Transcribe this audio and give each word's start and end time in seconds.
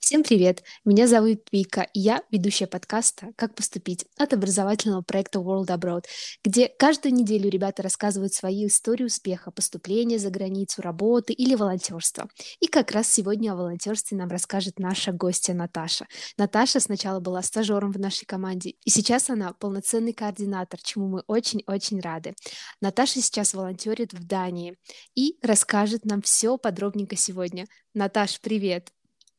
Всем 0.00 0.22
привет! 0.22 0.64
Меня 0.86 1.06
зовут 1.06 1.42
Вика, 1.52 1.82
и 1.92 2.00
я 2.00 2.22
ведущая 2.30 2.66
подкаста 2.66 3.32
«Как 3.36 3.54
поступить» 3.54 4.06
от 4.16 4.32
образовательного 4.32 5.02
проекта 5.02 5.40
World 5.40 5.66
Abroad, 5.66 6.06
где 6.42 6.68
каждую 6.68 7.12
неделю 7.12 7.50
ребята 7.50 7.82
рассказывают 7.82 8.32
свои 8.32 8.66
истории 8.66 9.04
успеха, 9.04 9.50
поступления 9.50 10.18
за 10.18 10.30
границу, 10.30 10.80
работы 10.80 11.34
или 11.34 11.54
волонтерства. 11.54 12.30
И 12.60 12.66
как 12.66 12.92
раз 12.92 13.12
сегодня 13.12 13.52
о 13.52 13.56
волонтерстве 13.56 14.16
нам 14.16 14.30
расскажет 14.30 14.78
наша 14.78 15.12
гостья 15.12 15.52
Наташа. 15.52 16.06
Наташа 16.38 16.80
сначала 16.80 17.20
была 17.20 17.42
стажером 17.42 17.92
в 17.92 18.00
нашей 18.00 18.24
команде, 18.24 18.76
и 18.82 18.90
сейчас 18.90 19.28
она 19.28 19.52
полноценный 19.52 20.14
координатор, 20.14 20.80
чему 20.82 21.08
мы 21.08 21.24
очень-очень 21.26 22.00
рады. 22.00 22.34
Наташа 22.80 23.20
сейчас 23.20 23.52
волонтерит 23.52 24.14
в 24.14 24.26
Дании 24.26 24.78
и 25.14 25.36
расскажет 25.42 26.06
нам 26.06 26.22
все 26.22 26.56
подробненько 26.56 27.16
сегодня. 27.16 27.66
Наташ, 27.92 28.40
привет! 28.40 28.90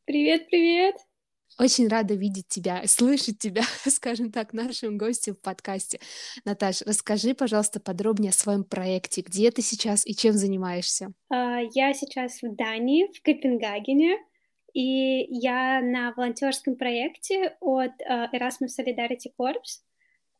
Привет, 0.05 0.47
привет! 0.47 0.95
Очень 1.59 1.87
рада 1.87 2.15
видеть 2.15 2.47
тебя, 2.47 2.81
слышать 2.87 3.37
тебя, 3.37 3.61
скажем 3.87 4.31
так, 4.31 4.51
нашим 4.51 4.97
гостем 4.97 5.35
в 5.35 5.41
подкасте. 5.41 5.99
Наташ, 6.43 6.81
расскажи, 6.81 7.35
пожалуйста, 7.35 7.79
подробнее 7.79 8.31
о 8.31 8.33
своем 8.33 8.63
проекте. 8.63 9.21
Где 9.21 9.51
ты 9.51 9.61
сейчас 9.61 10.05
и 10.07 10.15
чем 10.15 10.33
занимаешься? 10.33 11.13
Uh, 11.31 11.69
я 11.75 11.93
сейчас 11.93 12.41
в 12.41 12.55
Дании, 12.55 13.15
в 13.15 13.21
Копенгагене, 13.21 14.17
и 14.73 15.27
я 15.29 15.81
на 15.81 16.13
волонтерском 16.17 16.77
проекте 16.77 17.55
от 17.59 17.91
uh, 18.01 18.27
Erasmus 18.33 18.69
Solidarity 18.79 19.31
Corps. 19.39 19.61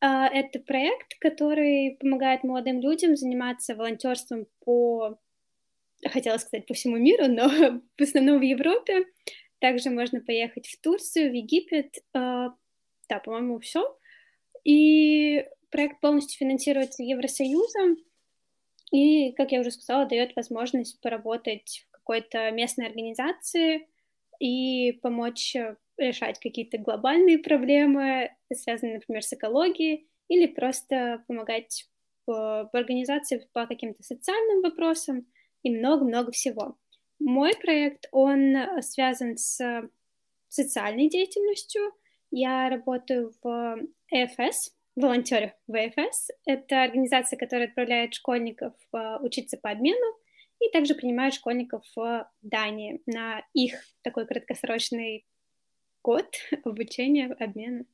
Uh, 0.03 0.27
это 0.27 0.59
проект, 0.59 1.20
который 1.20 1.98
помогает 1.99 2.43
молодым 2.43 2.81
людям 2.81 3.15
заниматься 3.15 3.75
волонтерством 3.75 4.48
по, 4.65 5.20
хотела 6.09 6.39
сказать, 6.39 6.65
по 6.65 6.73
всему 6.73 6.98
миру, 6.98 7.27
но 7.27 7.48
в 7.98 8.01
основном 8.01 8.39
в 8.39 8.43
Европе. 8.43 9.05
Также 9.61 9.91
можно 9.91 10.20
поехать 10.21 10.67
в 10.67 10.81
Турцию, 10.81 11.29
в 11.29 11.34
Египет. 11.34 11.98
Э, 12.15 12.49
да, 13.07 13.20
по-моему, 13.23 13.59
все. 13.59 13.95
И 14.63 15.45
проект 15.70 16.01
полностью 16.01 16.40
финансируется 16.40 17.04
Евросоюзом. 17.04 17.98
И, 18.91 19.32
как 19.34 19.51
я 19.51 19.62
уже 19.62 19.71
сказала, 19.71 20.07
дает 20.07 20.35
возможность 20.35 20.99
поработать 20.99 21.85
в 21.87 21.91
какой-то 21.91 22.49
местной 22.49 22.87
организации 22.87 23.87
и 24.39 24.93
помочь 25.04 25.55
решать 25.98 26.39
какие-то 26.39 26.79
глобальные 26.79 27.37
проблемы, 27.37 28.35
связанные, 28.51 28.95
например, 28.95 29.23
с 29.23 29.32
экологией, 29.32 30.09
или 30.27 30.48
просто 30.48 31.23
помогать 31.27 31.87
в, 32.26 32.70
в 32.73 32.76
организации 32.76 33.48
по 33.54 33.67
каким-то 33.67 34.01
социальным 34.01 34.62
вопросам 34.62 35.27
и 35.62 35.70
много-много 35.70 36.32
всего. 36.32 36.77
Мой 37.23 37.55
проект, 37.55 38.07
он 38.11 38.55
э, 38.55 38.81
связан 38.81 39.37
с 39.37 39.59
социальной 40.49 41.07
деятельностью. 41.07 41.93
Я 42.31 42.69
работаю 42.69 43.33
в 43.43 43.77
ЭФС, 44.09 44.71
волонтеры 44.95 45.53
в 45.67 45.73
ЭФС. 45.73 46.29
Это 46.45 46.83
организация, 46.83 47.37
которая 47.37 47.67
отправляет 47.67 48.15
школьников 48.15 48.73
э, 48.91 49.17
учиться 49.21 49.57
по 49.57 49.69
обмену 49.69 50.17
и 50.59 50.69
также 50.71 50.95
принимает 50.95 51.35
школьников 51.35 51.83
в 51.95 52.27
Дании 52.41 53.01
на 53.05 53.43
их 53.53 53.75
такой 54.01 54.25
краткосрочный 54.25 55.25
год 56.03 56.25
обучения, 56.65 57.27
обмена. 57.39 57.85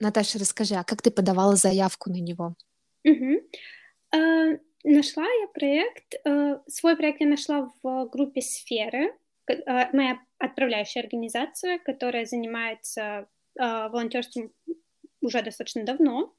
Наташа, 0.00 0.38
расскажи, 0.38 0.76
а 0.76 0.84
как 0.84 1.02
ты 1.02 1.10
подавала 1.10 1.56
заявку 1.56 2.08
на 2.08 2.20
него? 2.20 2.54
Угу. 3.04 3.42
Нашла 4.84 5.24
я 5.24 5.46
проект, 5.46 6.14
э, 6.24 6.58
свой 6.66 6.96
проект 6.96 7.20
я 7.20 7.28
нашла 7.28 7.72
в 7.82 8.06
группе 8.06 8.40
«Сферы», 8.40 9.14
э, 9.46 9.96
моя 9.96 10.18
отправляющая 10.38 11.02
организация, 11.02 11.78
которая 11.78 12.26
занимается 12.26 13.28
э, 13.56 13.62
волонтерством 13.62 14.52
уже 15.20 15.42
достаточно 15.42 15.84
давно. 15.84 16.34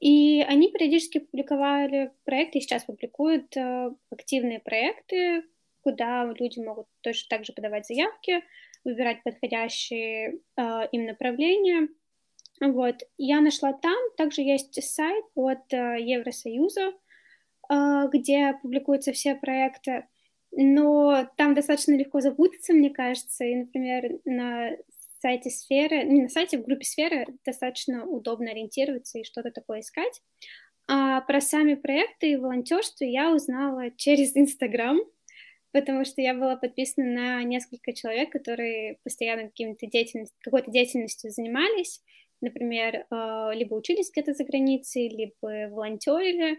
И 0.00 0.44
они 0.48 0.72
периодически 0.72 1.20
публиковали 1.20 2.10
проекты, 2.24 2.60
сейчас 2.60 2.84
публикуют 2.84 3.56
активные 4.10 4.58
проекты, 4.60 5.44
куда 5.82 6.24
люди 6.38 6.58
могут 6.58 6.86
точно 7.02 7.28
так 7.30 7.46
же 7.46 7.52
подавать 7.54 7.86
заявки, 7.86 8.42
выбирать 8.84 9.22
подходящие 9.22 10.40
им 10.92 11.06
направления. 11.06 11.88
Вот. 12.60 12.96
Я 13.16 13.40
нашла 13.40 13.72
там, 13.72 13.96
также 14.18 14.42
есть 14.42 14.82
сайт 14.82 15.24
от 15.34 15.72
Евросоюза, 15.72 16.92
где 18.12 18.54
публикуются 18.62 19.12
все 19.12 19.34
проекты, 19.34 20.06
но 20.52 21.28
там 21.36 21.54
достаточно 21.54 21.94
легко 21.94 22.20
запутаться, 22.20 22.72
мне 22.72 22.90
кажется, 22.90 23.44
и, 23.44 23.54
например, 23.54 24.18
на 24.24 24.70
сайте 25.20 25.50
сферы, 25.50 26.04
не 26.04 26.22
на 26.22 26.28
сайте, 26.28 26.58
в 26.58 26.64
группе 26.64 26.84
сферы 26.84 27.26
достаточно 27.44 28.06
удобно 28.06 28.50
ориентироваться 28.50 29.18
и 29.18 29.24
что-то 29.24 29.50
такое 29.50 29.80
искать. 29.80 30.22
А 30.88 31.20
про 31.22 31.40
сами 31.40 31.74
проекты 31.74 32.30
и 32.30 32.36
волонтерство 32.36 33.04
я 33.04 33.34
узнала 33.34 33.90
через 33.96 34.36
Инстаграм, 34.36 34.98
потому 35.72 36.04
что 36.04 36.22
я 36.22 36.32
была 36.32 36.56
подписана 36.56 37.06
на 37.06 37.42
несколько 37.42 37.92
человек, 37.92 38.30
которые 38.30 38.98
постоянно 39.02 39.48
каким-то 39.48 39.86
деятельностью, 39.86 40.38
какой-то 40.42 40.70
деятельностью 40.70 41.30
занимались, 41.30 42.02
например, 42.40 43.06
а, 43.10 43.50
либо 43.52 43.74
учились 43.74 44.10
где-то 44.12 44.32
за 44.32 44.44
границей, 44.44 45.08
либо 45.08 45.68
волонтерили, 45.70 46.52
а, 46.52 46.56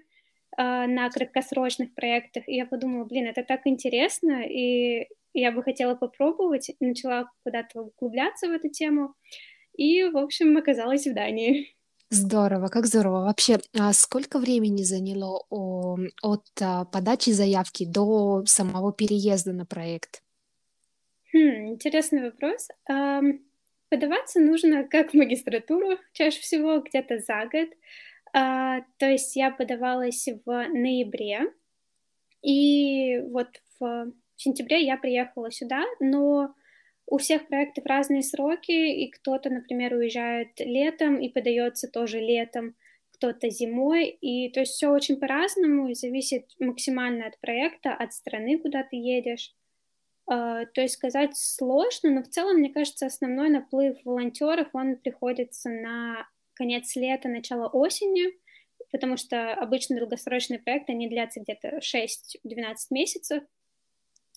на 0.55 1.09
краткосрочных 1.09 1.93
проектах, 1.93 2.47
и 2.47 2.55
я 2.55 2.65
подумала, 2.65 3.05
блин, 3.05 3.27
это 3.27 3.43
так 3.43 3.61
интересно, 3.65 4.43
и 4.43 5.07
я 5.33 5.51
бы 5.51 5.61
хотела 5.63 5.95
попробовать, 5.95 6.71
начала 6.79 7.29
куда-то 7.43 7.81
углубляться 7.81 8.47
в 8.47 8.51
эту 8.51 8.69
тему, 8.69 9.13
и, 9.75 10.03
в 10.03 10.17
общем, 10.17 10.57
оказалась 10.57 11.05
в 11.05 11.13
Дании. 11.13 11.75
Здорово, 12.09 12.67
как 12.67 12.85
здорово. 12.85 13.25
Вообще, 13.25 13.57
а 13.77 13.91
сколько 13.91 14.39
времени 14.39 14.83
заняло 14.83 15.43
от 15.49 16.45
а, 16.61 16.85
подачи 16.85 17.31
заявки 17.31 17.85
до 17.85 18.43
самого 18.45 18.93
переезда 18.93 19.51
на 19.51 19.65
проект? 19.65 20.23
Хм, 21.33 21.67
интересный 21.67 22.23
вопрос. 22.23 22.69
Подаваться 23.89 24.39
нужно 24.39 24.85
как 24.85 25.11
в 25.11 25.13
магистратуру, 25.13 25.97
чаще 26.13 26.39
всего 26.39 26.79
где-то 26.81 27.19
за 27.19 27.45
год. 27.51 27.69
А, 28.33 28.81
то 28.97 29.09
есть 29.09 29.35
я 29.35 29.51
подавалась 29.51 30.27
в 30.45 30.67
ноябре, 30.69 31.53
и 32.41 33.19
вот 33.19 33.47
в 33.79 34.11
сентябре 34.35 34.85
я 34.85 34.97
приехала 34.97 35.51
сюда, 35.51 35.83
но 35.99 36.53
у 37.07 37.17
всех 37.17 37.47
проектов 37.47 37.85
разные 37.85 38.21
сроки, 38.21 38.71
и 38.71 39.09
кто-то, 39.09 39.49
например, 39.49 39.93
уезжает 39.93 40.59
летом 40.59 41.19
и 41.19 41.29
подается 41.29 41.87
тоже 41.87 42.19
летом, 42.19 42.75
кто-то 43.13 43.49
зимой, 43.49 44.09
и 44.09 44.51
то 44.51 44.59
есть 44.59 44.73
все 44.73 44.89
очень 44.89 45.17
по-разному, 45.17 45.91
зависит 45.93 46.51
максимально 46.59 47.27
от 47.27 47.39
проекта, 47.39 47.93
от 47.93 48.13
страны, 48.13 48.59
куда 48.59 48.83
ты 48.83 48.97
едешь. 48.97 49.53
Uh, 50.29 50.65
то 50.73 50.81
есть 50.81 50.95
сказать 50.95 51.37
сложно, 51.37 52.11
но 52.11 52.21
в 52.21 52.27
целом, 52.27 52.57
мне 52.57 52.69
кажется, 52.69 53.05
основной 53.05 53.49
наплыв 53.49 53.97
волонтеров, 54.03 54.67
он 54.73 54.97
приходится 54.97 55.69
на 55.69 56.27
конец 56.57 56.95
лета, 56.95 57.29
начало 57.29 57.67
осени, 57.67 58.33
потому 58.91 59.17
что 59.17 59.53
обычно 59.53 59.97
долгосрочные 59.97 60.59
проекты, 60.59 60.93
они 60.93 61.07
длятся 61.07 61.39
где-то 61.41 61.79
6-12 61.79 62.75
месяцев, 62.89 63.43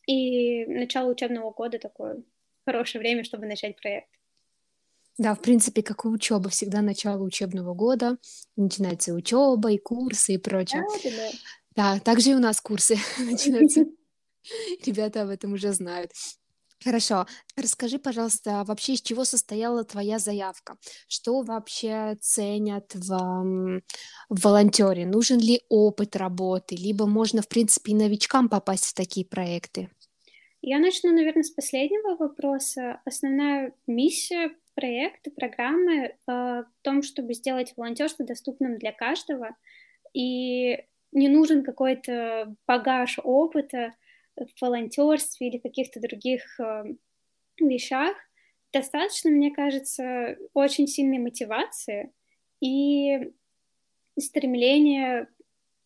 и 0.07 0.67
начало 0.67 1.11
учебного 1.11 1.51
года 1.51 1.79
такое 1.79 2.23
хорошее 2.65 3.01
время, 3.01 3.25
чтобы 3.25 3.47
начать 3.47 3.81
проект. 3.81 4.09
Да, 5.19 5.35
в 5.35 5.43
принципе, 5.43 5.83
как 5.83 6.05
и 6.05 6.09
учеба, 6.09 6.49
всегда 6.49 6.81
начало 6.81 7.23
учебного 7.23 7.75
года, 7.75 8.17
начинается 8.57 9.13
учеба 9.13 9.71
и 9.71 9.79
курсы 9.79 10.35
и 10.35 10.39
прочее. 10.39 10.83
Да, 11.05 11.11
да. 11.11 11.31
да 11.77 12.01
также 12.01 12.31
и 12.31 12.35
у 12.35 12.39
нас 12.39 12.61
курсы 12.61 12.97
начинаются. 13.19 13.85
Ребята 14.85 15.23
об 15.23 15.29
этом 15.29 15.53
уже 15.53 15.73
знают. 15.73 16.13
Хорошо. 16.83 17.27
Расскажи, 17.57 17.99
пожалуйста, 17.99 18.65
вообще 18.65 18.95
из 18.95 19.03
чего 19.03 19.25
состояла 19.25 19.85
твоя 19.85 20.19
заявка? 20.19 20.77
Что 21.09 21.43
вообще 21.43 22.17
ценят 22.21 22.95
в, 22.95 23.83
в 24.31 24.45
волонтере? 24.45 25.05
Нужен 25.05 25.39
ли 25.39 25.61
опыт 25.69 26.17
работы? 26.17 26.77
Либо 26.77 27.07
можно, 27.07 27.43
в 27.43 27.49
принципе, 27.49 27.93
и 27.93 27.95
новичкам 27.95 28.49
попасть 28.49 28.87
в 28.87 28.95
такие 28.95 29.27
проекты? 29.27 29.91
Я 30.63 30.79
начну, 30.79 31.13
наверное, 31.13 31.43
с 31.43 31.51
последнего 31.51 32.17
вопроса. 32.17 33.01
Основная 33.05 33.75
миссия 33.87 34.51
проекта, 34.75 35.31
программы 35.31 36.05
э, 36.07 36.13
в 36.27 36.67
том, 36.83 37.03
чтобы 37.03 37.35
сделать 37.35 37.75
волонтерство 37.77 38.25
доступным 38.25 38.79
для 38.79 38.93
каждого. 38.93 39.55
И 40.15 40.79
не 41.13 41.29
нужен 41.29 41.63
какой-то 41.63 42.55
багаж 42.67 43.19
опыта, 43.23 43.93
в 44.37 44.61
волонтерстве 44.61 45.49
или 45.49 45.59
каких-то 45.59 46.01
других 46.01 46.59
э, 46.61 46.85
вещах, 47.61 48.17
достаточно, 48.73 49.31
мне 49.31 49.51
кажется, 49.51 50.37
очень 50.55 50.87
сильной 50.87 51.19
мотивации 51.19 52.13
и 52.61 53.33
стремления 54.19 55.29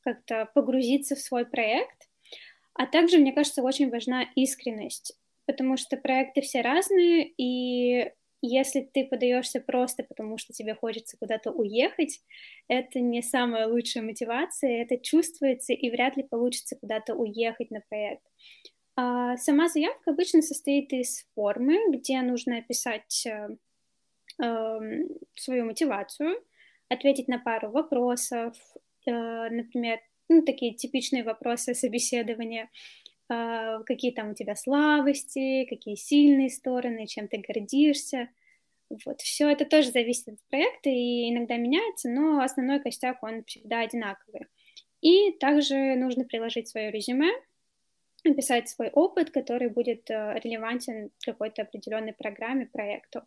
как-то 0.01 0.51
погрузиться 0.55 1.15
в 1.15 1.21
свой 1.21 1.47
проект, 1.47 2.09
а 2.75 2.87
также, 2.87 3.19
мне 3.19 3.33
кажется, 3.33 3.63
очень 3.63 3.91
важна 3.91 4.25
искренность. 4.35 5.17
потому 5.47 5.77
что 5.77 5.97
проекты 5.97 6.41
все 6.41 6.63
разные, 6.63 7.31
и 7.37 8.11
если 8.47 8.81
ты 8.81 9.07
подаешься 9.07 9.61
просто 9.61 10.03
потому, 10.03 10.39
что 10.39 10.53
тебе 10.53 10.75
хочется 10.75 11.17
куда-то 11.17 11.51
уехать, 11.51 12.21
это 12.69 13.01
не 13.01 13.23
самая 13.23 13.67
лучшая 13.67 14.03
мотивация, 14.03 14.83
это 14.83 14.99
чувствуется, 14.99 15.73
и 15.73 15.91
вряд 15.91 16.17
ли 16.17 16.23
получится 16.23 16.77
куда-то 16.77 17.15
уехать 17.15 17.71
на 17.71 17.81
проект. 17.89 18.23
А 18.97 19.37
сама 19.37 19.69
заявка 19.69 20.11
обычно 20.11 20.43
состоит 20.43 20.93
из 20.93 21.27
формы, 21.35 21.79
где 21.91 22.21
нужно 22.23 22.59
описать 22.59 23.27
э, 23.27 23.49
э, 24.43 24.81
свою 25.35 25.65
мотивацию, 25.65 26.37
ответить 26.89 27.29
на 27.29 27.39
пару 27.39 27.71
вопросов, 27.71 28.57
э, 29.07 29.11
например, 29.11 29.99
ну, 30.29 30.43
такие 30.43 30.75
типичные 30.75 31.25
вопросы 31.25 31.75
собеседования, 31.75 32.71
какие 33.29 34.13
там 34.13 34.31
у 34.31 34.35
тебя 34.35 34.55
слабости, 34.55 35.65
какие 35.65 35.95
сильные 35.95 36.51
стороны, 36.51 37.07
чем 37.07 37.29
ты 37.29 37.39
гордишься. 37.39 38.29
Вот, 39.05 39.21
все 39.21 39.49
это 39.49 39.65
тоже 39.65 39.91
зависит 39.91 40.29
от 40.29 40.39
проекта 40.51 40.91
и 40.91 41.31
иногда 41.31 41.57
меняется, 41.57 42.11
но 42.11 42.41
основной 42.41 42.81
костяк, 42.81 43.23
он 43.23 43.45
всегда 43.45 43.81
одинаковый. 43.81 44.47
И 45.01 45.33
также 45.33 45.97
нужно 45.97 46.25
приложить 46.25 46.69
свое 46.69 46.91
резюме, 46.91 47.31
написать 48.25 48.69
свой 48.69 48.89
опыт, 48.91 49.31
который 49.31 49.69
будет 49.69 50.11
э, 50.11 50.39
релевантен 50.43 51.11
какой-то 51.25 51.63
определенной 51.63 52.13
программе, 52.15 52.67
проекту. 52.67 53.23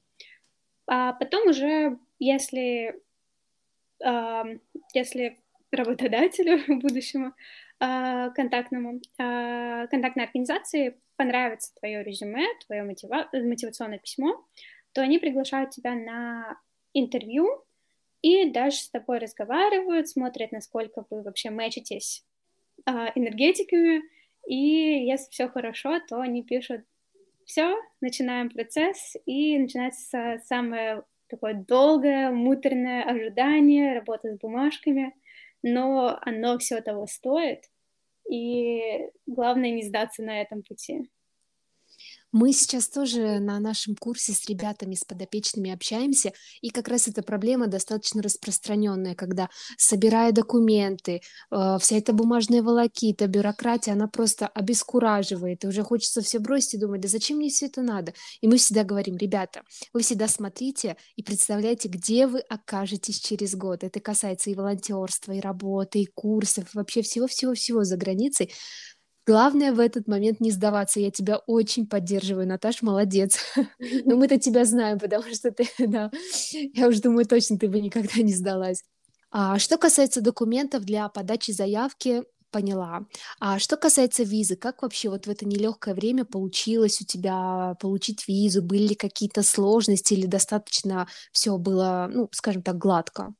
А 0.87 1.13
потом 1.13 1.49
уже, 1.49 1.99
если, 2.17 2.95
если 4.93 5.37
работодателю 5.71 6.63
будущему 6.81 7.33
а, 7.79 8.29
контактному, 8.31 9.01
а, 9.19 9.87
контактной 9.87 10.25
организации 10.25 10.99
понравится 11.15 11.73
твое 11.75 12.03
резюме, 12.03 12.45
твое 12.65 12.83
мотива- 12.83 13.27
мотивационное 13.33 13.99
письмо, 13.99 14.43
то 14.93 15.01
они 15.01 15.19
приглашают 15.19 15.71
тебя 15.71 15.93
на 15.93 16.57
интервью 16.93 17.63
и 18.21 18.49
дальше 18.49 18.79
с 18.79 18.89
тобой 18.89 19.19
разговаривают, 19.19 20.09
смотрят, 20.09 20.51
насколько 20.51 21.05
вы 21.09 21.21
вообще 21.21 21.49
мэчитесь 21.49 22.25
а, 22.85 23.11
энергетиками, 23.15 24.01
и 24.47 25.05
если 25.05 25.29
все 25.29 25.49
хорошо, 25.49 25.99
то 26.07 26.19
они 26.19 26.43
пишут 26.43 26.81
все, 27.45 27.75
начинаем 28.01 28.49
процесс, 28.49 29.15
и 29.25 29.57
начинается 29.57 30.41
самое 30.45 31.03
такое 31.27 31.53
долгое, 31.53 32.31
муторное 32.31 33.03
ожидание, 33.03 33.93
работа 33.93 34.33
с 34.33 34.37
бумажками, 34.37 35.13
но 35.63 36.17
оно 36.21 36.57
все 36.59 36.81
того 36.81 37.07
стоит, 37.07 37.65
и 38.29 39.09
главное 39.27 39.71
не 39.71 39.83
сдаться 39.83 40.23
на 40.23 40.41
этом 40.41 40.63
пути. 40.63 41.09
Мы 42.39 42.53
сейчас 42.53 42.87
тоже 42.87 43.39
на 43.39 43.59
нашем 43.59 43.95
курсе 43.95 44.31
с 44.31 44.47
ребятами, 44.47 44.93
с 44.93 45.03
подопечными 45.03 45.71
общаемся, 45.71 46.33
и 46.61 46.69
как 46.69 46.87
раз 46.87 47.07
эта 47.07 47.23
проблема 47.23 47.65
достаточно 47.65 48.21
распространенная, 48.21 49.15
когда, 49.15 49.49
собирая 49.75 50.31
документы, 50.31 51.21
э, 51.49 51.77
вся 51.81 51.97
эта 51.97 52.13
бумажная 52.13 52.61
волокита, 52.61 53.25
бюрократия, 53.25 53.93
она 53.93 54.07
просто 54.07 54.45
обескураживает, 54.45 55.63
и 55.63 55.67
уже 55.67 55.81
хочется 55.81 56.21
все 56.21 56.37
бросить 56.37 56.75
и 56.75 56.77
думать, 56.77 57.01
да 57.01 57.07
зачем 57.07 57.37
мне 57.37 57.49
все 57.49 57.65
это 57.65 57.81
надо? 57.81 58.13
И 58.41 58.47
мы 58.47 58.57
всегда 58.57 58.83
говорим, 58.83 59.17
ребята, 59.17 59.63
вы 59.91 60.03
всегда 60.03 60.27
смотрите 60.27 60.95
и 61.15 61.23
представляете, 61.23 61.89
где 61.89 62.27
вы 62.27 62.41
окажетесь 62.41 63.19
через 63.19 63.55
год. 63.55 63.83
Это 63.83 63.99
касается 63.99 64.51
и 64.51 64.53
волонтерства, 64.53 65.31
и 65.31 65.39
работы, 65.39 66.01
и 66.01 66.05
курсов, 66.05 66.65
вообще 66.75 67.01
всего-всего-всего 67.01 67.83
за 67.83 67.97
границей. 67.97 68.51
Главное 69.27 69.73
в 69.73 69.81
этот 69.81 70.07
момент 70.07 70.39
не 70.39 70.51
сдаваться. 70.51 71.01
Я 71.01 71.11
тебя 71.11 71.37
очень 71.47 71.85
поддерживаю, 71.85 72.47
Наташ, 72.47 72.81
молодец. 72.81 73.39
Но 74.05 74.15
мы-то 74.15 74.39
тебя 74.39 74.63
знаем, 74.63 74.99
потому 74.99 75.23
что 75.33 75.51
ты, 75.51 75.67
да, 75.79 76.09
я 76.73 76.87
уже 76.87 77.01
думаю, 77.01 77.25
точно 77.25 77.59
ты 77.59 77.67
бы 77.67 77.81
никогда 77.81 78.21
не 78.21 78.33
сдалась. 78.33 78.83
А 79.29 79.59
что 79.59 79.77
касается 79.77 80.21
документов 80.21 80.85
для 80.85 81.09
подачи 81.09 81.51
заявки, 81.51 82.23
поняла. 82.51 83.01
А 83.41 83.59
что 83.59 83.75
касается 83.75 84.23
визы, 84.23 84.55
как 84.55 84.81
вообще 84.81 85.09
вот 85.09 85.27
в 85.27 85.29
это 85.29 85.45
нелегкое 85.45 85.93
время 85.93 86.23
получилось 86.23 87.01
у 87.01 87.05
тебя 87.05 87.75
получить 87.81 88.25
визу? 88.29 88.61
Были 88.61 88.87
ли 88.87 88.95
какие-то 88.95 89.43
сложности 89.43 90.13
или 90.13 90.25
достаточно 90.25 91.09
все 91.33 91.57
было, 91.57 92.09
ну, 92.09 92.29
скажем 92.31 92.61
так, 92.61 92.77
гладко? 92.77 93.33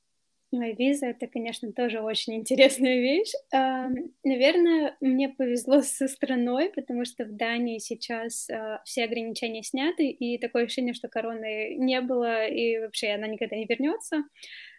Виза— 0.51 1.05
это, 1.07 1.27
конечно, 1.27 1.73
тоже 1.73 1.99
очень 1.99 2.35
интересная 2.35 3.01
вещь. 3.01 3.31
Наверное, 3.51 4.95
мне 5.01 5.27
повезло 5.29 5.81
со 5.81 6.07
страной, 6.07 6.69
потому 6.69 7.03
что 7.03 7.25
в 7.25 7.35
Дании 7.35 7.79
сейчас 7.79 8.49
а, 8.49 8.81
все 8.85 9.03
ограничения 9.03 9.61
сняты, 9.63 10.09
и 10.09 10.37
такое 10.37 10.65
ощущение, 10.65 10.93
что 10.93 11.09
короны 11.09 11.75
не 11.75 11.99
было, 11.99 12.47
и 12.47 12.79
вообще 12.79 13.09
она 13.09 13.27
никогда 13.27 13.57
не 13.57 13.65
вернется. 13.65 14.23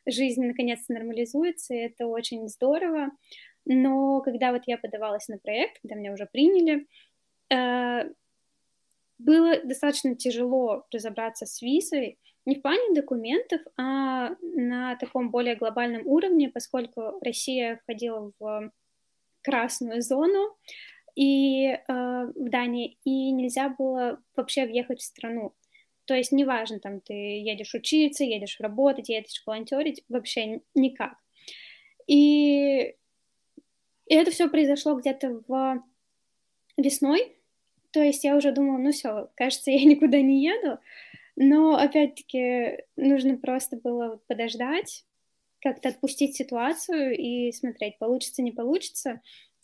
Жизнь 0.07 0.43
наконец-то 0.43 0.95
нормализуется, 0.95 1.75
и 1.75 1.79
это 1.79 2.07
очень 2.07 2.49
здорово. 2.49 3.11
Но 3.67 4.23
когда 4.23 4.53
вот 4.53 4.63
я 4.67 4.79
подавалась 4.79 5.29
на 5.29 5.39
проект, 5.39 5.81
когда 5.83 5.97
меня 5.97 6.15
уже 6.15 6.25
приняли, 6.25 6.87
а, 7.53 8.05
было 9.19 9.61
достаточно 9.63 10.15
тяжело 10.15 10.87
разобраться 10.91 11.45
с 11.45 11.61
визой, 11.61 12.19
не 12.49 12.57
в 12.57 12.63
плане 12.63 12.95
документов, 12.95 13.61
а 13.77 14.31
на 14.41 14.97
таком 14.97 15.31
более 15.31 15.55
глобальном 15.55 16.07
уровне, 16.07 16.49
поскольку 16.49 17.19
Россия 17.21 17.77
входила 17.83 18.33
в 18.41 18.73
красную 19.43 20.01
зону 20.01 20.57
и 21.15 21.67
э, 21.67 21.79
в 21.87 22.49
Дании, 22.49 22.97
и 23.05 23.33
нельзя 23.33 23.69
было 23.69 24.23
вообще 24.35 24.65
въехать 24.65 25.01
в 25.01 25.05
страну. 25.05 25.55
То 26.07 26.15
есть 26.15 26.33
неважно, 26.33 26.81
там 26.81 27.03
ты 27.03 27.13
едешь 27.13 27.75
учиться, 27.75 28.25
едешь 28.25 28.57
работать, 28.61 29.11
едешь 29.11 29.43
волонтерить, 29.45 30.03
вообще 30.09 30.63
никак. 30.75 31.19
И, 32.07 32.95
и 34.07 34.15
это 34.15 34.31
все 34.31 34.49
произошло 34.49 34.95
где-то 34.95 35.43
в 35.47 35.85
весной, 36.79 37.39
то 37.91 38.01
есть 38.01 38.25
я 38.25 38.37
уже 38.37 38.53
думала, 38.53 38.79
ну 38.79 38.93
все, 38.93 39.29
кажется, 39.35 39.71
я 39.71 39.85
никуда 39.85 40.21
не 40.21 40.43
еду, 40.45 40.79
но, 41.41 41.77
опять-таки, 41.77 42.83
нужно 42.97 43.37
просто 43.39 43.77
было 43.77 44.21
подождать, 44.27 45.05
как-то 45.61 45.91
отпустить 45.91 46.35
ситуацию 46.35 47.17
и 47.17 47.53
смотреть, 47.53 47.97
получится, 47.99 48.43
не 48.43 48.51
получится. 48.51 49.21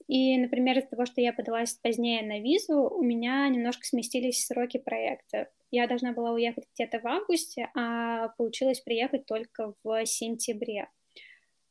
И, 0.06 0.38
например, 0.38 0.78
из-за 0.78 0.90
того, 0.90 1.04
что 1.04 1.20
я 1.20 1.32
подалась 1.32 1.74
позднее 1.74 2.22
на 2.22 2.38
визу, 2.38 2.80
у 2.80 3.02
меня 3.02 3.48
немножко 3.48 3.84
сместились 3.84 4.46
сроки 4.46 4.78
проекта. 4.78 5.48
Я 5.72 5.88
должна 5.88 6.12
была 6.12 6.30
уехать 6.30 6.64
где-то 6.74 7.00
в 7.00 7.06
августе, 7.08 7.68
а 7.74 8.28
получилось 8.38 8.80
приехать 8.80 9.26
только 9.26 9.74
в 9.82 10.06
сентябре. 10.06 10.88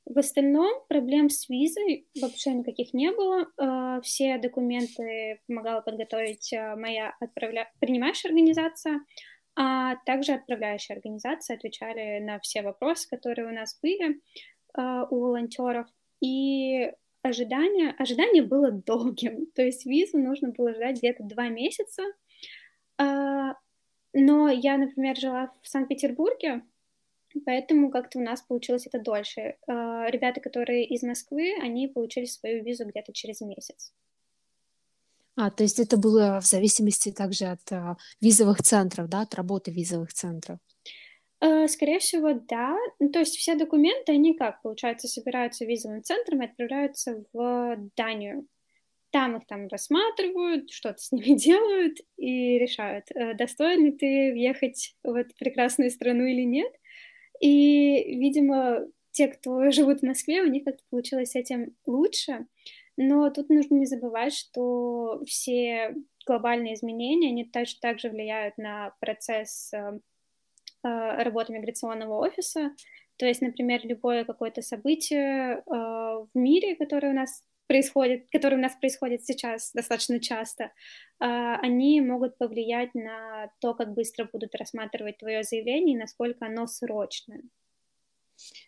В 0.06 0.20
остальном 0.20 0.84
проблем 0.90 1.30
с 1.30 1.48
визой 1.48 2.08
вообще 2.20 2.52
никаких 2.52 2.94
не 2.94 3.10
было. 3.12 3.48
Э, 3.58 4.02
все 4.02 4.38
документы 4.38 5.40
помогала 5.48 5.80
подготовить 5.80 6.52
э, 6.52 6.76
моя 6.76 7.16
отправля... 7.22 7.72
принимающая 7.80 8.30
организация. 8.30 9.00
А 9.56 9.96
также 10.06 10.34
отправляющие 10.34 10.96
организации 10.96 11.56
отвечали 11.56 12.20
на 12.20 12.40
все 12.40 12.62
вопросы, 12.62 13.08
которые 13.10 13.48
у 13.48 13.52
нас 13.52 13.80
были 13.82 14.20
э, 14.78 15.06
у 15.10 15.20
волонтеров. 15.20 15.88
И 16.22 16.92
ожидание, 17.22 17.94
ожидание 17.98 18.44
было 18.44 18.72
долгим. 18.72 19.48
То 19.56 19.62
есть 19.62 19.86
визу 19.86 20.18
нужно 20.18 20.50
было 20.50 20.74
ждать 20.74 20.98
где-то 20.98 21.24
два 21.24 21.50
месяца. 21.50 22.04
Э, 23.00 23.54
но 24.14 24.50
я, 24.50 24.78
например, 24.78 25.18
жила 25.18 25.52
в 25.62 25.68
Санкт-Петербурге, 25.68 26.64
поэтому 27.46 27.90
как-то 27.90 28.20
у 28.20 28.22
нас 28.22 28.42
получилось 28.42 28.88
это 28.88 29.00
дольше. 29.00 29.58
Э, 29.68 30.06
ребята, 30.10 30.40
которые 30.42 30.86
из 30.86 31.04
Москвы, 31.04 31.56
они 31.62 31.88
получили 31.88 32.26
свою 32.26 32.64
визу 32.64 32.86
где-то 32.86 33.14
через 33.14 33.42
месяц. 33.42 33.94
А, 35.36 35.50
то 35.50 35.64
есть 35.64 35.80
это 35.80 35.98
было 35.98 36.40
в 36.42 36.46
зависимости 36.46 37.12
также 37.12 37.46
от 37.46 37.72
а, 37.72 37.98
визовых 38.22 38.62
центров, 38.62 39.10
да, 39.10 39.22
от 39.22 39.34
работы 39.34 39.72
визовых 39.72 40.14
центров? 40.14 40.60
Э, 41.42 41.68
скорее 41.68 42.00
всего, 42.00 42.34
да. 42.34 42.78
Ну, 43.00 43.10
то 43.10 43.20
есть 43.20 43.36
все 43.36 43.56
документы, 43.56 44.14
они 44.14 44.38
как, 44.38 44.62
получается, 44.62 45.08
собираются 45.08 45.66
визовым 45.66 46.04
центром 46.04 46.42
и 46.42 46.46
отправляются 46.46 47.24
в 47.34 47.78
Данию. 47.98 48.48
Там 49.12 49.38
их 49.38 49.46
там 49.48 49.68
рассматривают, 49.68 50.72
что-то 50.72 51.00
с 51.00 51.12
ними 51.12 51.36
делают 51.38 51.98
и 52.18 52.58
решают, 52.60 53.06
э, 53.12 53.34
достоин 53.34 53.86
ли 53.86 53.92
ты 53.92 54.32
въехать 54.32 54.96
в 55.04 55.14
эту 55.16 55.36
прекрасную 55.38 55.92
страну 55.92 56.24
или 56.26 56.44
нет. 56.44 56.72
И, 57.42 58.18
видимо, 58.20 58.88
те, 59.12 59.28
кто 59.28 59.70
живут 59.72 60.00
в 60.00 60.06
Москве, 60.06 60.44
у 60.44 60.48
них 60.48 60.64
как-то 60.64 60.84
получилось 60.90 61.32
с 61.32 61.36
этим 61.36 61.76
лучше. 61.86 62.46
Но 62.98 63.30
тут 63.30 63.50
нужно 63.50 63.76
не 63.76 63.86
забывать, 63.86 64.34
что 64.34 65.24
все 65.26 65.96
глобальные 66.26 66.76
изменения, 66.76 67.30
они 67.30 67.46
также, 67.46 67.80
также 67.80 68.10
влияют 68.10 68.58
на 68.58 68.94
процесс 69.00 69.74
э, 69.74 70.00
э, 70.84 71.24
работы 71.24 71.54
миграционного 71.54 72.20
офиса. 72.20 72.72
То 73.18 73.26
есть, 73.26 73.42
например, 73.42 73.82
любое 73.84 74.26
какое-то 74.26 74.62
событие 74.62 75.58
э, 75.58 75.62
в 75.66 76.30
мире, 76.34 76.76
которое 76.76 77.12
у 77.12 77.16
нас 77.16 77.42
происходит, 77.68 78.28
которые 78.32 78.60
у 78.60 78.62
нас 78.62 78.76
происходят 78.76 79.24
сейчас 79.24 79.72
достаточно 79.74 80.20
часто, 80.20 80.72
а, 81.20 81.56
они 81.58 82.02
могут 82.02 82.38
повлиять 82.38 82.94
на 82.94 83.50
то, 83.62 83.74
как 83.74 83.94
быстро 83.94 84.28
будут 84.32 84.54
рассматривать 84.56 85.18
твое 85.18 85.44
заявление 85.44 85.96
и 85.96 86.00
насколько 86.00 86.46
оно 86.46 86.68
срочное. 86.68 87.42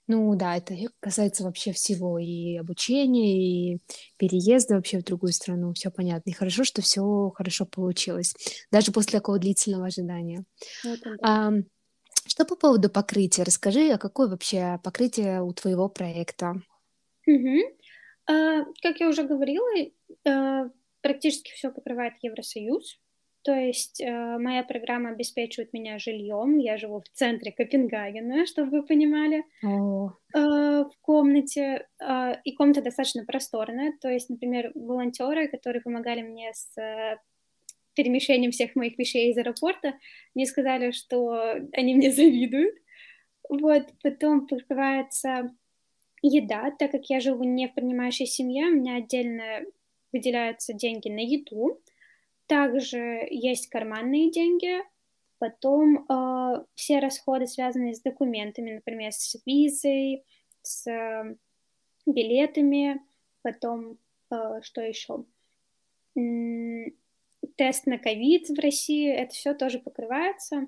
Ну 0.07 0.35
да, 0.35 0.57
это 0.57 0.75
касается 0.99 1.43
вообще 1.43 1.71
всего, 1.71 2.19
и 2.19 2.57
обучения, 2.57 3.73
и 3.73 3.79
переезда 4.17 4.75
вообще 4.75 4.99
в 4.99 5.03
другую 5.03 5.33
страну, 5.33 5.73
все 5.73 5.89
понятно. 5.89 6.29
И 6.29 6.33
хорошо, 6.33 6.63
что 6.63 6.81
все 6.81 7.31
хорошо 7.35 7.65
получилось, 7.65 8.35
даже 8.71 8.91
после 8.91 9.19
такого 9.19 9.39
длительного 9.39 9.87
ожидания. 9.87 10.45
Вот, 10.83 10.99
да. 11.03 11.15
а, 11.21 11.51
что 12.27 12.45
по 12.45 12.55
поводу 12.55 12.89
покрытия? 12.89 13.43
Расскажи, 13.43 13.91
а 13.91 13.97
какое 13.97 14.27
вообще 14.27 14.79
покрытие 14.83 15.41
у 15.41 15.53
твоего 15.53 15.89
проекта? 15.89 16.53
Угу. 17.27 17.59
А, 18.27 18.65
как 18.81 18.99
я 18.99 19.09
уже 19.09 19.23
говорила, 19.23 19.67
а, 20.27 20.69
практически 21.01 21.51
все 21.51 21.71
покрывает 21.71 22.13
Евросоюз. 22.21 22.99
То 23.45 23.53
есть 23.53 24.01
э, 24.01 24.37
моя 24.39 24.63
программа 24.63 25.11
обеспечивает 25.11 25.71
меня 25.71 25.99
жильем. 25.99 26.57
Я 26.57 26.77
живу 26.77 27.01
в 27.01 27.09
центре 27.13 27.51
Копенгагена, 27.51 28.47
чтобы 28.47 28.71
вы 28.71 28.83
понимали, 28.83 29.43
oh. 29.63 30.09
э, 30.33 30.85
в 30.85 30.91
комнате. 31.01 31.87
Э, 32.01 32.37
и 32.43 32.53
комната 32.53 32.81
достаточно 32.81 33.23
просторная. 33.23 33.93
То 34.01 34.09
есть, 34.09 34.31
например, 34.31 34.71
волонтеры, 34.73 35.47
которые 35.47 35.83
помогали 35.83 36.23
мне 36.23 36.53
с 36.55 36.75
э, 36.81 37.19
перемещением 37.93 38.49
всех 38.49 38.75
моих 38.75 38.97
вещей 38.97 39.31
из 39.31 39.37
аэропорта, 39.37 39.93
мне 40.33 40.47
сказали, 40.47 40.89
что 40.89 41.53
они 41.71 41.93
мне 41.93 42.11
завидуют. 42.19 42.75
Вот, 43.47 43.83
потом 44.01 44.47
покрывается 44.47 45.55
еда, 46.23 46.71
так 46.71 46.89
как 46.89 47.11
я 47.11 47.19
живу 47.19 47.43
не 47.43 47.67
в 47.67 47.75
принимающей 47.75 48.25
семье, 48.25 48.69
у 48.69 48.75
меня 48.75 48.95
отдельно 48.95 49.61
выделяются 50.11 50.73
деньги 50.73 51.09
на 51.09 51.19
еду. 51.19 51.79
Также 52.47 53.27
есть 53.29 53.69
карманные 53.69 54.31
деньги, 54.31 54.83
потом 55.39 56.05
э, 56.07 56.63
все 56.75 56.99
расходы, 56.99 57.47
связанные 57.47 57.95
с 57.95 58.01
документами, 58.01 58.73
например, 58.75 59.11
с 59.11 59.35
визой, 59.45 60.23
с 60.61 60.87
э, 60.87 61.35
билетами, 62.05 63.01
потом 63.41 63.97
э, 64.31 64.61
что 64.61 64.81
еще? 64.81 65.25
тест 67.57 67.87
на 67.87 67.97
ковид 67.97 68.49
в 68.49 68.59
России, 68.59 69.11
это 69.11 69.33
все 69.33 69.53
тоже 69.53 69.79
покрывается. 69.79 70.67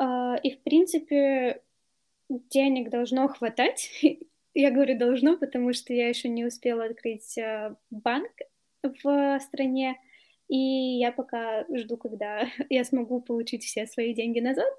Э, 0.00 0.34
и, 0.42 0.50
в 0.50 0.62
принципе, 0.62 1.62
денег 2.28 2.90
должно 2.90 3.28
хватать. 3.28 3.90
Я 4.54 4.70
говорю 4.70 4.98
должно, 4.98 5.36
потому 5.38 5.72
что 5.72 5.94
я 5.94 6.10
еще 6.10 6.28
не 6.28 6.44
успела 6.44 6.84
открыть 6.84 7.38
э, 7.38 7.74
банк 7.90 8.30
в 8.82 9.40
стране. 9.40 9.98
И 10.48 10.98
я 10.98 11.12
пока 11.12 11.64
жду, 11.74 11.96
когда 11.96 12.48
я 12.70 12.84
смогу 12.84 13.20
получить 13.20 13.64
все 13.64 13.86
свои 13.86 14.14
деньги 14.14 14.40
назад. 14.40 14.72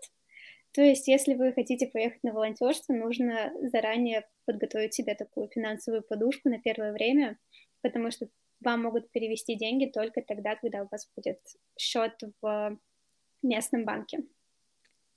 То 0.73 0.81
есть, 0.81 1.07
если 1.07 1.35
вы 1.35 1.53
хотите 1.53 1.87
поехать 1.87 2.23
на 2.23 2.33
волонтерство, 2.33 2.93
нужно 2.93 3.51
заранее 3.71 4.27
подготовить 4.45 4.93
себе 4.93 5.13
такую 5.13 5.47
финансовую 5.47 6.01
подушку 6.01 6.49
на 6.49 6.59
первое 6.59 6.93
время, 6.93 7.37
потому 7.81 8.09
что 8.09 8.27
вам 8.59 8.83
могут 8.83 9.11
перевести 9.11 9.55
деньги 9.55 9.85
только 9.85 10.21
тогда, 10.21 10.55
когда 10.55 10.83
у 10.83 10.87
вас 10.91 11.07
будет 11.15 11.39
счет 11.77 12.13
в 12.41 12.79
местном 13.43 13.85
банке. 13.85 14.23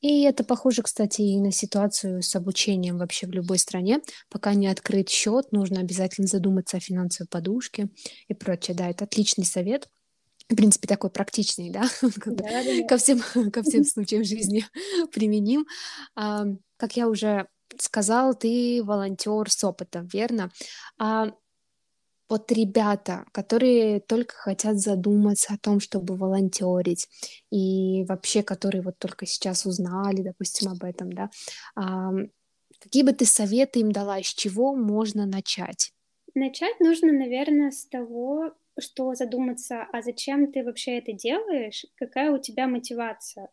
И 0.03 0.25
это 0.25 0.45
похоже, 0.45 0.83
кстати, 0.83 1.23
и 1.23 1.41
на 1.41 1.50
ситуацию 1.50 2.23
с 2.23 2.37
обучением 2.37 2.99
вообще 2.99 3.26
в 3.26 3.31
любой 3.31 3.59
стране. 3.59 4.00
Пока 4.29 4.53
не 4.55 4.67
открыт 4.67 5.09
счет, 5.09 5.53
нужно 5.53 5.81
обязательно 5.81 6.26
задуматься 6.26 6.76
о 6.76 6.81
финансовой 6.81 7.29
подушке 7.29 7.88
и 8.29 8.35
прочее. 8.35 8.76
Да, 8.76 8.91
это 8.91 9.05
отличный 9.05 9.45
совет 9.45 9.88
в 10.49 10.55
принципе, 10.55 10.87
такой 10.87 11.11
практичный, 11.11 11.71
да, 11.71 11.88
да, 12.03 12.62
да. 12.62 12.87
ко 12.88 12.97
всем, 12.97 13.21
ко 13.53 13.62
всем 13.62 13.85
случаям 13.85 14.25
жизни 14.25 14.65
применим. 15.12 15.67
А, 16.15 16.45
как 16.76 16.97
я 16.97 17.09
уже 17.09 17.49
сказала, 17.79 18.35
ты 18.35 18.83
волонтер 18.83 19.50
с 19.50 19.65
опытом, 19.65 20.07
верно? 20.07 20.50
А 20.99 21.33
вот 22.29 22.50
ребята, 22.50 23.25
которые 23.33 24.00
только 24.00 24.35
хотят 24.35 24.79
задуматься 24.79 25.55
о 25.55 25.59
том, 25.59 25.81
чтобы 25.81 26.17
волонтерить, 26.17 27.09
и 27.50 28.05
вообще, 28.05 28.43
которые 28.43 28.83
вот 28.83 28.99
только 28.99 29.26
сейчас 29.26 29.67
узнали, 29.67 30.23
допустим, 30.23 30.71
об 30.71 30.83
этом, 30.83 31.12
да, 31.12 31.31
а, 31.75 32.12
какие 32.81 33.03
бы 33.03 33.12
ты 33.12 33.26
советы 33.26 33.81
им 33.81 33.93
дала, 33.93 34.23
с 34.23 34.26
чего 34.26 34.75
можно 34.75 35.26
начать? 35.26 35.93
Начать 36.35 36.79
нужно, 36.81 37.12
наверное, 37.12 37.71
с 37.71 37.87
того, 37.87 38.53
что 38.78 39.14
задуматься, 39.14 39.87
а 39.92 40.02
зачем 40.02 40.52
ты 40.52 40.64
вообще 40.64 40.99
это 40.99 41.12
делаешь, 41.12 41.85
какая 41.97 42.30
у 42.30 42.38
тебя 42.38 42.66
мотивация. 42.66 43.49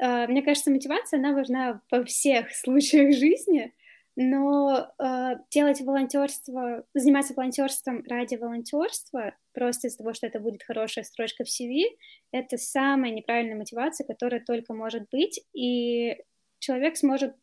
А, 0.00 0.26
мне 0.26 0.42
кажется, 0.42 0.70
мотивация, 0.70 1.18
она 1.18 1.32
важна 1.32 1.80
во 1.90 2.04
всех 2.04 2.50
случаях 2.54 3.14
жизни, 3.14 3.72
но 4.16 4.92
э, 4.98 5.36
делать 5.50 5.80
волонтерство, 5.80 6.84
заниматься 6.92 7.34
волонтерством 7.34 8.02
ради 8.08 8.34
волонтерства, 8.34 9.34
просто 9.52 9.86
из-за 9.86 9.98
того, 9.98 10.12
что 10.12 10.26
это 10.26 10.40
будет 10.40 10.64
хорошая 10.64 11.04
строчка 11.04 11.44
в 11.44 11.48
CV, 11.48 11.84
это 12.32 12.56
самая 12.56 13.12
неправильная 13.12 13.56
мотивация, 13.56 14.04
которая 14.06 14.40
только 14.44 14.74
может 14.74 15.08
быть, 15.12 15.40
и 15.52 16.16
человек 16.58 16.96
сможет 16.96 17.36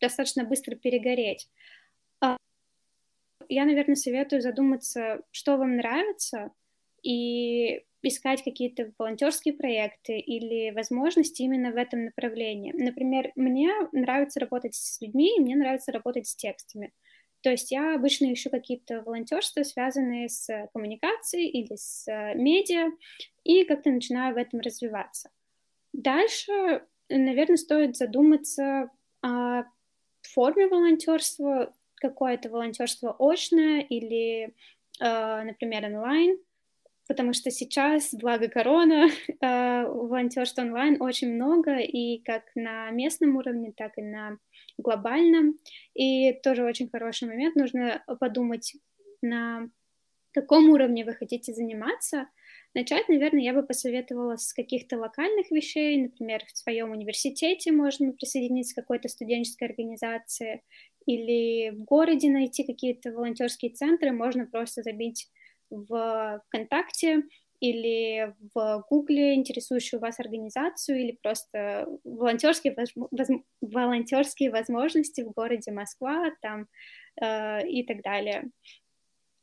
достаточно 0.00 0.44
быстро 0.44 0.74
перегореть 0.74 1.48
я, 3.52 3.64
наверное, 3.64 3.96
советую 3.96 4.40
задуматься, 4.40 5.20
что 5.30 5.56
вам 5.56 5.76
нравится, 5.76 6.50
и 7.02 7.84
искать 8.02 8.42
какие-то 8.42 8.92
волонтерские 8.98 9.54
проекты 9.54 10.18
или 10.18 10.70
возможности 10.72 11.42
именно 11.42 11.70
в 11.70 11.76
этом 11.76 12.06
направлении. 12.06 12.72
Например, 12.72 13.30
мне 13.36 13.70
нравится 13.92 14.40
работать 14.40 14.74
с 14.74 15.00
людьми, 15.00 15.36
и 15.36 15.40
мне 15.40 15.56
нравится 15.56 15.92
работать 15.92 16.26
с 16.26 16.34
текстами. 16.34 16.92
То 17.42 17.50
есть 17.50 17.72
я 17.72 17.94
обычно 17.94 18.32
ищу 18.32 18.50
какие-то 18.50 19.02
волонтерства, 19.02 19.62
связанные 19.62 20.28
с 20.28 20.48
коммуникацией 20.72 21.48
или 21.48 21.74
с 21.74 22.06
э, 22.08 22.34
медиа, 22.34 22.90
и 23.42 23.64
как-то 23.64 23.90
начинаю 23.90 24.34
в 24.34 24.38
этом 24.38 24.60
развиваться. 24.60 25.30
Дальше, 25.92 26.84
наверное, 27.08 27.56
стоит 27.56 27.96
задуматься 27.96 28.90
о 29.22 29.64
форме 30.22 30.68
волонтерства, 30.68 31.74
какое-то 31.96 32.48
волонтерство 32.48 33.16
очное 33.18 33.80
или, 33.80 34.54
э, 35.00 35.42
например, 35.42 35.86
онлайн, 35.86 36.38
потому 37.08 37.32
что 37.32 37.50
сейчас, 37.50 38.14
благо 38.14 38.48
корона, 38.48 39.08
э, 39.40 39.86
волонтерства 39.86 40.62
онлайн 40.62 41.00
очень 41.00 41.34
много, 41.34 41.78
и 41.78 42.18
как 42.22 42.44
на 42.54 42.90
местном 42.90 43.36
уровне, 43.36 43.72
так 43.76 43.92
и 43.96 44.02
на 44.02 44.38
глобальном. 44.78 45.58
И 45.94 46.32
тоже 46.42 46.64
очень 46.64 46.88
хороший 46.88 47.28
момент, 47.28 47.56
нужно 47.56 48.04
подумать, 48.20 48.74
на 49.20 49.68
каком 50.32 50.70
уровне 50.70 51.04
вы 51.04 51.14
хотите 51.14 51.52
заниматься. 51.52 52.28
Начать, 52.74 53.08
наверное, 53.08 53.42
я 53.42 53.52
бы 53.52 53.62
посоветовала 53.62 54.36
с 54.36 54.54
каких-то 54.54 54.96
локальных 54.96 55.50
вещей, 55.50 56.00
например, 56.00 56.42
в 56.46 56.56
своем 56.56 56.90
университете 56.90 57.70
можно 57.70 58.12
присоединиться 58.12 58.74
к 58.74 58.84
какой-то 58.84 59.08
студенческой 59.08 59.64
организации, 59.64 60.62
или 61.04 61.70
в 61.70 61.84
городе 61.84 62.30
найти 62.30 62.64
какие-то 62.64 63.12
волонтерские 63.12 63.72
центры, 63.72 64.12
можно 64.12 64.46
просто 64.46 64.82
забить 64.82 65.28
в 65.72 66.42
ВКонтакте 66.46 67.22
или 67.60 68.34
в 68.54 68.84
Гугле 68.90 69.34
интересующую 69.34 70.00
вас 70.00 70.18
организацию, 70.18 70.98
или 70.98 71.12
просто 71.22 71.86
волонтерские, 72.02 72.74
воз... 72.74 73.28
волонтерские 73.60 74.50
возможности 74.50 75.20
в 75.20 75.30
городе 75.30 75.70
Москва 75.70 76.32
там, 76.40 76.66
э, 77.20 77.68
и 77.68 77.84
так 77.84 78.02
далее. 78.02 78.50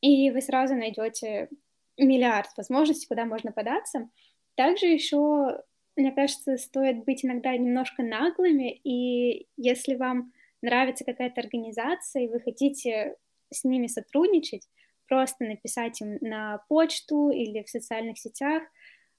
И 0.02 0.32
вы 0.32 0.42
сразу 0.42 0.76
найдете 0.76 1.48
миллиард 1.98 2.50
возможностей, 2.58 3.08
куда 3.08 3.24
можно 3.24 3.54
податься. 3.54 4.10
Также 4.56 4.88
еще, 4.88 5.62
мне 5.96 6.12
кажется, 6.12 6.58
стоит 6.58 7.06
быть 7.06 7.24
иногда 7.24 7.56
немножко 7.56 8.04
наглыми, 8.04 8.82
и 8.84 9.48
если 9.56 9.96
вам 9.96 10.34
нравится 10.62 11.06
какая-то 11.06 11.40
организация, 11.40 12.24
и 12.24 12.28
вы 12.28 12.42
хотите 12.42 13.16
с 13.50 13.64
ними 13.64 13.88
сотрудничать, 13.88 14.68
просто 15.10 15.44
написать 15.44 16.00
им 16.02 16.18
на 16.22 16.64
почту 16.70 17.30
или 17.32 17.64
в 17.64 17.70
социальных 17.70 18.18
сетях. 18.18 18.64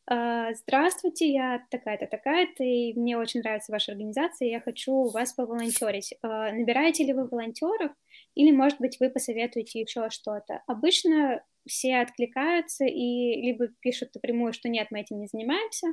«А, 0.07 0.53
здравствуйте, 0.55 1.33
я 1.33 1.65
такая-то, 1.71 2.07
такая-то, 2.07 2.65
и 2.65 2.95
мне 2.95 3.17
очень 3.17 3.41
нравится 3.41 3.71
ваша 3.71 3.93
организация, 3.93 4.49
и 4.49 4.51
я 4.51 4.61
хочу 4.61 4.93
у 4.93 5.11
вас 5.11 5.33
поволонтерить. 5.35 6.15
А, 6.23 6.53
набираете 6.53 7.05
ли 7.05 7.13
вы 7.13 7.29
волонтеров, 7.29 7.93
или, 8.35 8.51
может 8.51 8.81
быть, 8.81 8.99
вы 8.99 9.11
посоветуете 9.11 9.81
еще 9.81 10.09
что-то? 10.11 10.63
Обычно 10.67 11.45
все 11.67 11.99
откликаются 11.99 12.85
и 12.87 13.41
либо 13.41 13.69
пишут 13.81 14.15
напрямую, 14.15 14.53
что 14.53 14.69
нет, 14.69 14.89
мы 14.91 15.01
этим 15.01 15.21
не 15.21 15.27
занимаемся, 15.27 15.89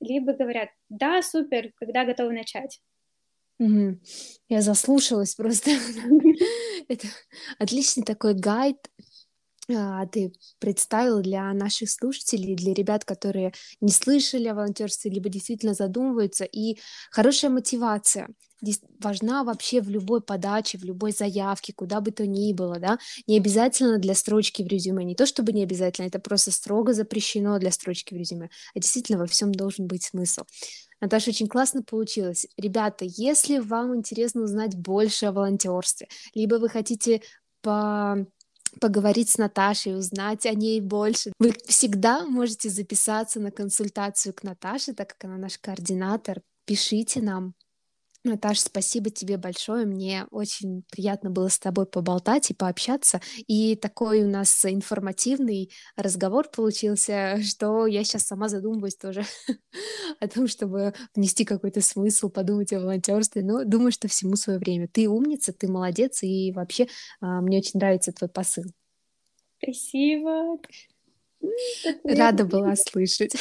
либо 0.00 0.32
говорят, 0.34 0.68
да, 0.88 1.22
супер, 1.22 1.72
когда 1.76 2.04
готовы 2.04 2.34
начать. 2.34 2.80
Угу. 3.58 3.98
Я 4.48 4.60
заслушалась 4.60 5.34
просто. 5.34 5.70
Это 6.88 7.08
отличный 7.58 8.04
такой 8.04 8.34
гайд 8.34 8.76
ты 10.12 10.32
представил 10.58 11.20
для 11.22 11.52
наших 11.52 11.90
слушателей, 11.90 12.54
для 12.54 12.72
ребят, 12.74 13.04
которые 13.04 13.52
не 13.80 13.92
слышали 13.92 14.48
о 14.48 14.54
волонтерстве, 14.54 15.10
либо 15.10 15.28
действительно 15.28 15.74
задумываются. 15.74 16.44
И 16.44 16.78
хорошая 17.10 17.50
мотивация 17.50 18.28
важна 19.00 19.44
вообще 19.44 19.80
в 19.80 19.88
любой 19.90 20.20
подаче, 20.20 20.78
в 20.78 20.84
любой 20.84 21.12
заявке, 21.12 21.72
куда 21.74 22.00
бы 22.00 22.10
то 22.10 22.26
ни 22.26 22.52
было, 22.52 22.78
да, 22.78 22.98
не 23.26 23.36
обязательно 23.36 23.98
для 23.98 24.14
строчки 24.14 24.62
в 24.62 24.66
резюме, 24.66 25.04
не 25.04 25.14
то 25.14 25.26
чтобы 25.26 25.52
не 25.52 25.62
обязательно, 25.62 26.06
это 26.06 26.18
просто 26.18 26.50
строго 26.52 26.94
запрещено 26.94 27.58
для 27.58 27.70
строчки 27.70 28.14
в 28.14 28.16
резюме, 28.16 28.48
а 28.74 28.78
действительно 28.78 29.18
во 29.18 29.26
всем 29.26 29.52
должен 29.52 29.86
быть 29.86 30.04
смысл. 30.04 30.42
Наташа, 31.00 31.30
очень 31.30 31.48
классно 31.48 31.82
получилось. 31.82 32.46
Ребята, 32.56 33.04
если 33.06 33.58
вам 33.58 33.94
интересно 33.94 34.42
узнать 34.42 34.74
больше 34.74 35.26
о 35.26 35.32
волонтерстве, 35.32 36.08
либо 36.34 36.54
вы 36.54 36.68
хотите 36.70 37.20
по 37.60 38.26
поговорить 38.80 39.30
с 39.30 39.38
Наташей, 39.38 39.96
узнать 39.96 40.46
о 40.46 40.54
ней 40.54 40.80
больше. 40.80 41.32
Вы 41.38 41.54
всегда 41.66 42.24
можете 42.24 42.68
записаться 42.68 43.40
на 43.40 43.50
консультацию 43.50 44.34
к 44.34 44.42
Наташе, 44.42 44.92
так 44.94 45.08
как 45.08 45.24
она 45.24 45.38
наш 45.38 45.58
координатор. 45.58 46.42
Пишите 46.66 47.20
нам, 47.20 47.54
Наташа, 48.26 48.62
спасибо 48.62 49.10
тебе 49.10 49.36
большое. 49.36 49.86
Мне 49.86 50.26
очень 50.30 50.82
приятно 50.90 51.30
было 51.30 51.48
с 51.48 51.58
тобой 51.58 51.86
поболтать 51.86 52.50
и 52.50 52.54
пообщаться. 52.54 53.20
И 53.46 53.76
такой 53.76 54.22
у 54.22 54.28
нас 54.28 54.64
информативный 54.64 55.70
разговор 55.96 56.48
получился, 56.48 57.38
что 57.42 57.86
я 57.86 58.04
сейчас 58.04 58.24
сама 58.24 58.48
задумываюсь 58.48 58.96
тоже 58.96 59.24
о 60.20 60.28
том, 60.28 60.46
чтобы 60.46 60.94
внести 61.14 61.44
какой-то 61.44 61.80
смысл, 61.80 62.28
подумать 62.28 62.72
о 62.72 62.80
волонтерстве. 62.80 63.42
Но 63.42 63.64
думаю, 63.64 63.92
что 63.92 64.08
всему 64.08 64.36
свое 64.36 64.58
время. 64.58 64.88
Ты 64.88 65.08
умница, 65.08 65.52
ты 65.52 65.68
молодец, 65.68 66.22
и 66.22 66.52
вообще 66.52 66.88
а, 67.20 67.40
мне 67.40 67.58
очень 67.58 67.78
нравится 67.78 68.12
твой 68.12 68.28
посыл. 68.28 68.64
Спасибо. 69.62 70.58
Рада 72.04 72.44
была 72.44 72.74
слышать. 72.76 73.34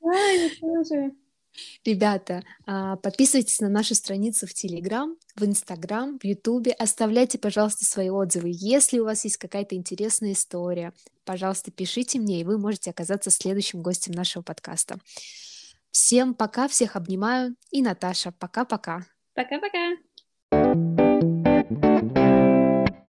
Да, 0.00 0.28
я 0.30 0.50
тоже. 0.60 1.12
Ребята, 1.84 2.42
а, 2.66 2.96
подписывайтесь 2.96 3.60
на 3.60 3.68
нашу 3.68 3.94
страницу 3.94 4.46
в 4.46 4.54
Телеграм, 4.54 5.16
в 5.36 5.44
Инстаграм, 5.44 6.18
в 6.18 6.24
Ютубе. 6.24 6.72
Оставляйте, 6.72 7.38
пожалуйста, 7.38 7.84
свои 7.84 8.10
отзывы. 8.10 8.50
Если 8.52 8.98
у 8.98 9.04
вас 9.04 9.24
есть 9.24 9.36
какая-то 9.36 9.76
интересная 9.76 10.32
история, 10.32 10.92
пожалуйста, 11.24 11.70
пишите 11.70 12.18
мне, 12.18 12.40
и 12.40 12.44
вы 12.44 12.58
можете 12.58 12.90
оказаться 12.90 13.30
следующим 13.30 13.82
гостем 13.82 14.12
нашего 14.12 14.42
подкаста. 14.42 14.98
Всем 15.90 16.34
пока, 16.34 16.66
всех 16.68 16.96
обнимаю. 16.96 17.54
И 17.70 17.82
Наташа, 17.82 18.32
пока-пока. 18.32 19.06
Пока-пока. 19.34 19.94